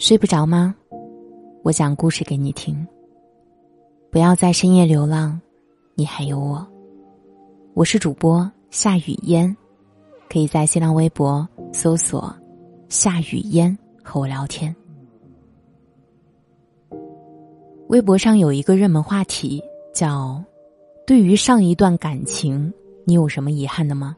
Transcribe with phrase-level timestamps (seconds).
[0.00, 0.74] 睡不着吗？
[1.62, 2.86] 我讲故事给你听。
[4.10, 5.38] 不要在深夜流浪，
[5.94, 6.66] 你还有我。
[7.74, 9.54] 我是主播夏雨嫣，
[10.30, 12.34] 可以在新浪微博搜索
[12.88, 14.74] “夏雨嫣”和我聊天。
[17.88, 20.42] 微博上有一个热门话题叫
[21.06, 22.72] “对于上一段感情，
[23.04, 24.16] 你有什么遗憾的吗？”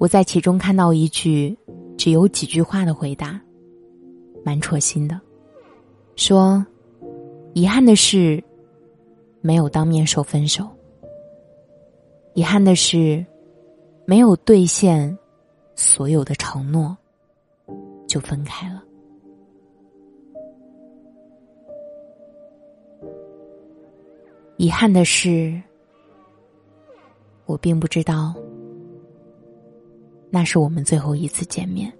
[0.00, 1.56] 我在其中看到一句
[1.96, 3.40] 只有几句话的回答。
[4.44, 5.20] 蛮戳心的，
[6.16, 6.64] 说
[7.54, 8.42] ：“遗憾的是，
[9.40, 10.66] 没有当面说分手。
[12.34, 13.24] 遗憾的是，
[14.06, 15.16] 没有兑现
[15.74, 16.96] 所有的承诺，
[18.06, 18.82] 就分开了。
[24.56, 25.60] 遗憾的是，
[27.46, 28.34] 我并不知道，
[30.30, 31.92] 那是我们最后一次见面。”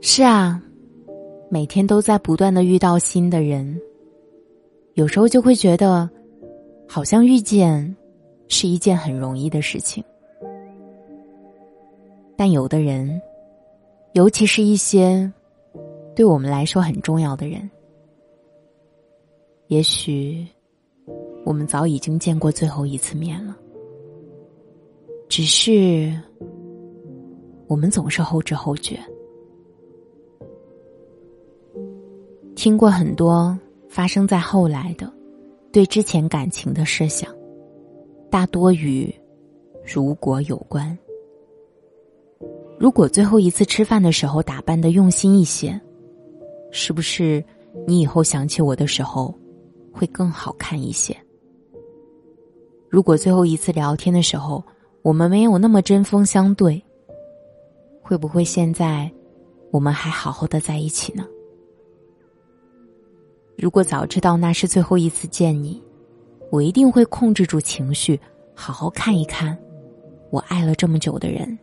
[0.00, 0.62] 是啊，
[1.50, 3.80] 每天都在不断的遇到新的人，
[4.94, 6.08] 有时候就会觉得，
[6.86, 7.94] 好像遇见
[8.48, 10.02] 是一件很容易的事情。
[12.36, 13.20] 但有的人，
[14.12, 15.30] 尤其是一些
[16.14, 17.68] 对我们来说很重要的人，
[19.66, 20.46] 也许
[21.44, 23.56] 我们早已经见过最后一次面了，
[25.28, 26.12] 只是
[27.66, 29.00] 我们总是后知后觉。
[32.56, 35.12] 听过很多发生在后来的，
[35.70, 37.30] 对之前感情的设想，
[38.30, 39.14] 大多与
[39.84, 40.96] 如果有关。
[42.78, 45.78] 如果最后一次吃饭的时候打扮的用心一些，
[46.70, 47.44] 是不是
[47.86, 49.34] 你以后想起我的时候
[49.92, 51.14] 会更好看一些？
[52.88, 54.64] 如果最后一次聊天的时候
[55.02, 56.82] 我们没有那么针锋相对，
[58.00, 59.10] 会不会现在
[59.70, 61.26] 我们还好好的在一起呢？
[63.56, 65.82] 如果早知道那是最后一次见你，
[66.50, 68.20] 我一定会控制住情绪，
[68.54, 69.56] 好好看一看
[70.30, 71.58] 我爱了这么久的人。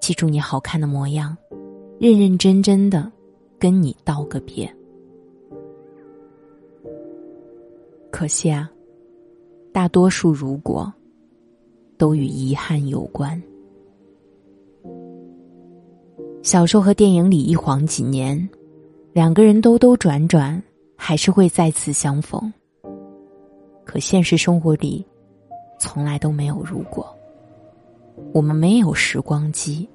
[0.00, 1.36] 记住你好看的模样，
[2.00, 3.10] 认认真真的
[3.58, 4.68] 跟你道个别。
[8.10, 8.68] 可惜啊，
[9.72, 10.92] 大多数如果
[11.96, 13.40] 都与遗憾有关。
[16.42, 18.48] 小说和电影里一晃几年。
[19.16, 20.62] 两个人兜兜转转，
[20.94, 22.52] 还是会再次相逢。
[23.82, 25.02] 可现实生活里，
[25.80, 27.06] 从来都没有如果。
[28.34, 29.88] 我们没有时光机，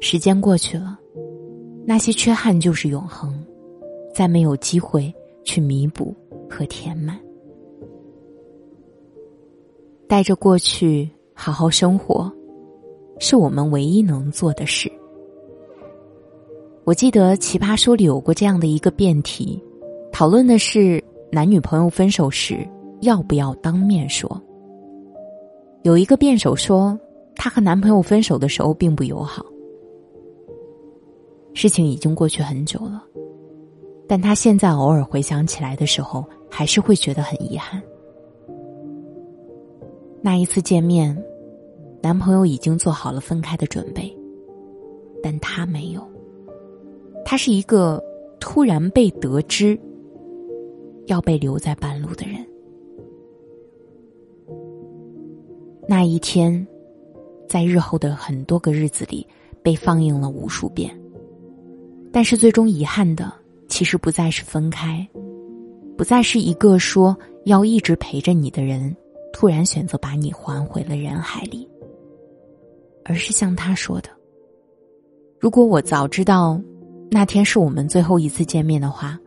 [0.00, 0.98] 时间过去了，
[1.84, 3.44] 那些缺憾就是永恒，
[4.14, 5.14] 再没有机会
[5.44, 6.14] 去弥补
[6.48, 7.20] 和填满。
[10.08, 12.32] 带着过去好好生活，
[13.18, 14.90] 是我们唯一能做的事。
[16.90, 19.62] 我记得《奇葩说》里有过这样的一个辩题，
[20.10, 22.68] 讨论的是男女朋友分手时
[23.02, 24.28] 要不要当面说。
[25.82, 26.98] 有一个辩手说，
[27.36, 29.46] 她和男朋友分手的时候并不友好，
[31.54, 33.04] 事情已经过去很久了，
[34.08, 37.80] 但她现在偶尔回想起来的时候，还是会觉得很遗憾。
[40.20, 41.16] 那一次见面，
[42.02, 44.12] 男朋友已经做好了分开的准备，
[45.22, 46.04] 但她没有。
[47.30, 48.02] 他是一个
[48.40, 49.78] 突然被得知
[51.06, 52.44] 要被留在半路的人。
[55.86, 56.66] 那一天，
[57.48, 59.24] 在日后的很多个日子里
[59.62, 60.90] 被放映了无数遍。
[62.10, 63.32] 但是最终遗憾的，
[63.68, 65.08] 其实不再是分开，
[65.96, 68.92] 不再是一个说要一直陪着你的人
[69.32, 71.68] 突然选择把你还回了人海里，
[73.04, 74.08] 而是像他说的
[75.38, 76.60] ：“如果我早知道。”
[77.12, 79.18] 那天是我们最后一次见面的话，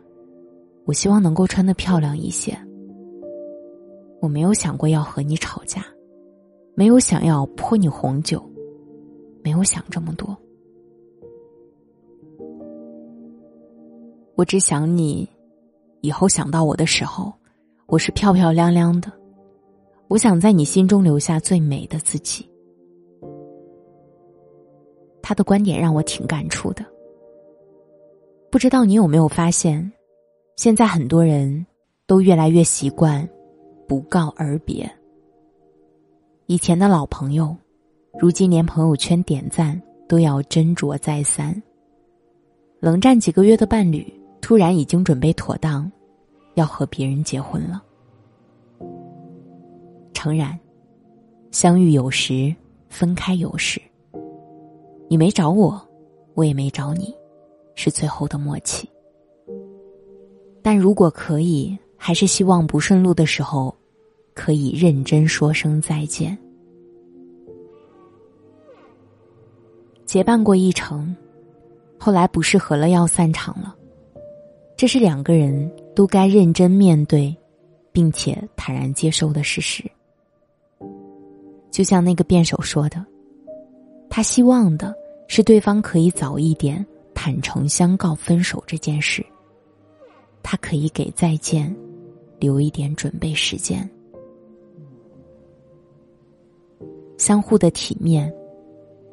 [0.86, 2.56] 我希望能够穿的漂亮一些。
[4.20, 5.84] 我没有想过要和你吵架，
[6.74, 8.42] 没有想要泼你红酒，
[9.42, 10.34] 没有想这么多。
[14.34, 15.28] 我只想你，
[16.00, 17.30] 以后想到我的时候，
[17.84, 19.12] 我是漂漂亮亮的。
[20.08, 22.48] 我想在你心中留下最美的自己。
[25.20, 26.84] 他的观点让我挺感触的。
[28.54, 29.90] 不知道你有没有发现，
[30.54, 31.66] 现在很多人
[32.06, 33.28] 都越来越习惯
[33.88, 34.88] 不告而别。
[36.46, 37.56] 以前的老朋友，
[38.16, 41.60] 如今连朋友圈点赞都要斟酌再三。
[42.78, 44.06] 冷战几个月的伴侣，
[44.40, 45.90] 突然已经准备妥当，
[46.54, 47.82] 要和别人结婚了。
[50.12, 50.56] 诚然，
[51.50, 52.54] 相遇有时，
[52.88, 53.82] 分开有时。
[55.08, 55.84] 你没找我，
[56.34, 57.12] 我也没找你，
[57.74, 58.88] 是最后的默契。
[60.62, 63.74] 但如果可以，还是希望不顺路的时候，
[64.34, 66.36] 可以认真说声再见。
[70.04, 71.14] 结伴过一程，
[71.98, 73.74] 后来不适合了，要散场了。
[74.76, 77.34] 这是两个人都该认真面对，
[77.92, 79.84] 并且坦然接受的事实。
[81.70, 83.04] 就像那个辩手说的，
[84.08, 84.94] 他希望的
[85.26, 86.84] 是对方可以早一点
[87.24, 89.24] 坦诚相告分手这件事。
[90.42, 91.74] 他可以给再见
[92.38, 93.88] 留一点准备时间，
[97.16, 98.30] 相互的体面。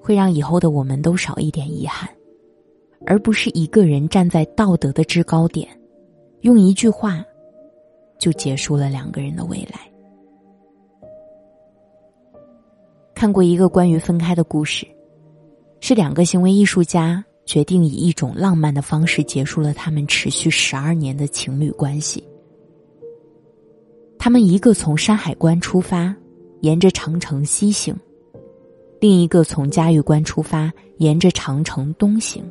[0.01, 2.09] 会让以后的我们都少一点遗憾，
[3.05, 5.69] 而不是一个人站在道德的制高点，
[6.41, 7.23] 用一句话
[8.19, 9.79] 就结束了两个人的未来。
[13.13, 14.85] 看过一个关于分开的故事，
[15.79, 22.23] 是两个行为艺术家决定以一种浪漫的方式结束了他们持续十二年的情侣关系。
[24.17, 26.15] 他们一个从山海关出发，
[26.61, 27.95] 沿着长城西行。
[28.99, 32.43] 另一个从嘉峪关出发，沿着长城东行，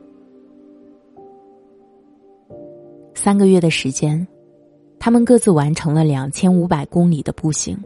[3.14, 4.26] 三个月的时间，
[4.98, 7.78] 他们各自完成了两千五百公里的步行，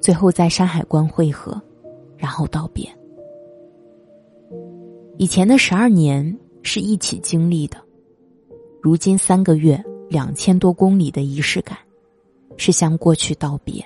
[0.00, 1.60] 最后在山海关汇合，
[2.16, 2.88] 然后道别。
[5.24, 7.78] 以前的十二年是一起经历的，
[8.82, 11.78] 如今三个月两千多公里的仪式感，
[12.58, 13.82] 是向过去道别，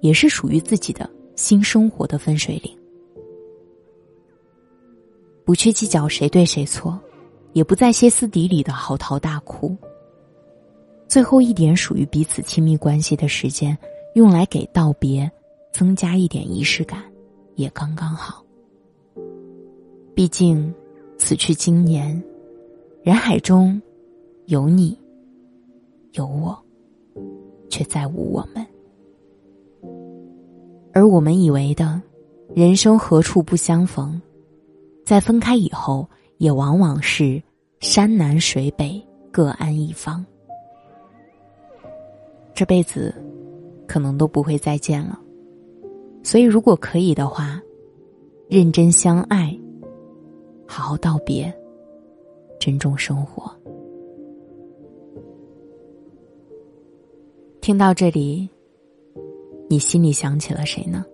[0.00, 2.74] 也是属于自己的新生活的分水岭。
[5.44, 6.98] 不去计较谁对谁错，
[7.52, 9.76] 也不再歇斯底里的嚎啕大哭。
[11.06, 13.76] 最后一点属于彼此亲密关系的时间，
[14.14, 15.30] 用来给道别
[15.70, 17.04] 增加一点仪式感，
[17.56, 18.45] 也刚刚好。
[20.16, 20.74] 毕竟，
[21.18, 22.24] 此去经年，
[23.02, 23.78] 人海中
[24.46, 24.98] 有你，
[26.12, 26.58] 有我，
[27.68, 28.66] 却再无我们。
[30.94, 32.00] 而我们以为的，
[32.54, 34.18] 人生何处不相逢。
[35.04, 36.08] 在分开以后，
[36.38, 37.40] 也往往是
[37.80, 38.98] 山南水北
[39.30, 40.24] 各安一方。
[42.54, 43.14] 这辈子
[43.86, 45.20] 可能都不会再见了，
[46.22, 47.60] 所以如果可以的话，
[48.48, 49.55] 认真相爱，
[50.86, 51.52] 好好道别，
[52.60, 53.52] 珍重生活。
[57.60, 58.48] 听到这里，
[59.68, 61.04] 你心里想起了谁呢？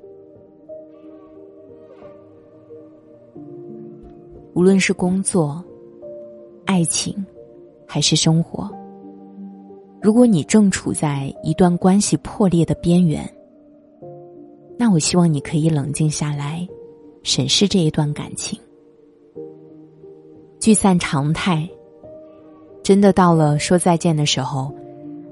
[4.53, 5.65] 无论是工作、
[6.67, 7.25] 爱情，
[7.87, 8.69] 还是生活，
[10.03, 13.27] 如果你正处在一段关系破裂的边缘，
[14.79, 16.69] 那我希望你可以冷静下来，
[17.23, 18.61] 审视这一段感情。
[20.63, 21.69] 聚散常态，
[22.85, 24.73] 真的到了说再见的时候，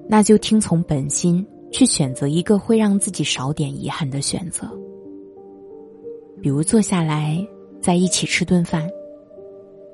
[0.09, 4.69] 那就听从本心，去选择一个会让自己少点遗憾的选择，
[6.43, 7.47] 比如坐下来
[7.81, 8.91] 在一起吃顿饭。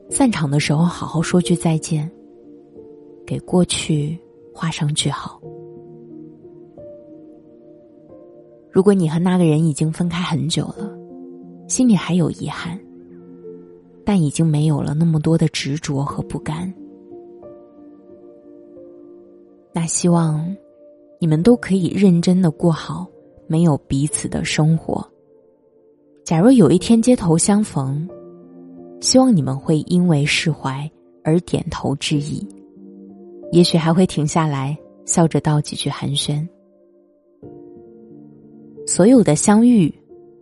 [0.08, 2.10] 散场的时候，好好说句再见，
[3.26, 4.18] 给过去
[4.54, 5.38] 画上句号。
[8.70, 10.90] 如果你和那个人已经分开很久了，
[11.68, 12.80] 心里还有遗憾，
[14.06, 16.72] 但已经没有了那么多的执着和不甘，
[19.74, 20.56] 那希望
[21.18, 23.06] 你们都可以认真的过好
[23.46, 25.06] 没有彼此的生活。
[26.24, 28.08] 假如有一天街头相逢。
[28.98, 30.90] 希望你们会因为释怀
[31.22, 32.44] 而点头致意，
[33.52, 36.48] 也许还会停下来笑着道几句寒暄。
[38.86, 39.94] 所有的相遇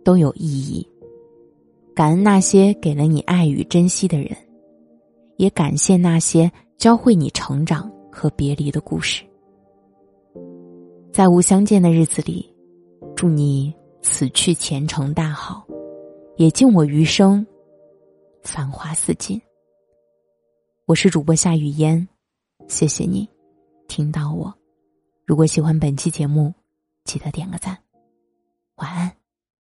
[0.05, 0.87] 都有意义，
[1.95, 4.35] 感恩那些给了你爱与珍惜的人，
[5.37, 9.23] 也感谢那些教会你成长和别离的故事。
[11.13, 12.53] 在无相见的日子里，
[13.15, 15.65] 祝你此去前程大好，
[16.35, 17.47] 也敬我余生。
[18.43, 19.41] 繁花似锦。
[20.85, 22.05] 我是主播夏雨嫣，
[22.67, 23.27] 谢谢你
[23.87, 24.53] 听到我。
[25.25, 26.53] 如果喜欢本期节目，
[27.05, 27.77] 记得点个赞。
[28.75, 29.24] 晚安。